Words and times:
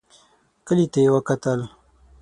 کلي 0.67 0.85
ته 0.91 0.99
يې 1.03 1.09
وکتل. 1.15 1.59